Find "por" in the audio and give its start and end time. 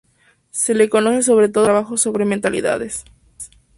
1.65-1.65